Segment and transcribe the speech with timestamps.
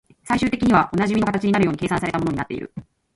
[0.23, 2.73] 最終的にはおなじみの形になるように計算された物になっている